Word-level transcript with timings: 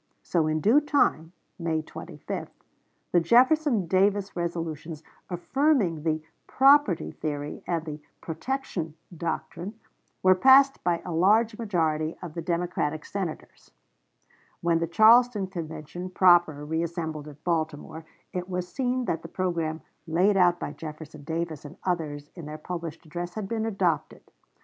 So 0.23 0.47
in 0.47 0.61
due 0.61 0.81
time 0.81 1.31
(May 1.59 1.83
25) 1.83 2.49
the 3.11 3.19
Jefferson 3.19 3.85
Davis 3.85 4.35
resolutions, 4.35 5.03
affirming 5.29 6.01
the 6.01 6.23
"property" 6.47 7.11
theory 7.11 7.63
and 7.67 7.85
the 7.85 8.01
"protection" 8.19 8.95
doctrine, 9.15 9.75
were 10.23 10.33
passed 10.33 10.83
by 10.83 11.03
a 11.05 11.11
large 11.11 11.55
majority 11.59 12.17
of 12.19 12.33
the 12.33 12.41
Democratic 12.41 13.05
Senators. 13.05 13.69
June 14.63 14.71
18, 14.71 14.79
1860. 14.79 14.79
When 14.79 14.79
the 14.79 14.87
Charleston 14.87 15.45
Convention 15.45 16.09
proper 16.09 16.65
reassembled 16.65 17.27
at 17.27 17.43
Baltimore, 17.43 18.03
it 18.33 18.49
was 18.49 18.67
seen 18.67 19.05
that 19.05 19.21
the 19.21 19.27
programme 19.27 19.81
laid 20.07 20.35
out 20.35 20.59
by 20.59 20.71
Jefferson 20.73 21.23
Davis 21.23 21.63
and 21.63 21.77
others 21.83 22.31
in 22.33 22.47
their 22.47 22.57
published 22.57 23.05
address 23.05 23.35
had 23.35 23.47
been 23.47 23.67
adopted. 23.67 24.23